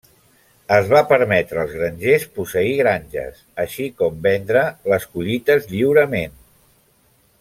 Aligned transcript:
Es 0.77 0.87
va 0.93 1.01
permetre 1.09 1.59
als 1.63 1.75
grangers 1.81 2.25
posseir 2.37 2.73
granges, 2.79 3.43
així 3.65 3.85
com 4.03 4.17
vendre 4.25 4.65
les 4.95 5.07
collites 5.15 5.69
lliurement. 5.75 6.39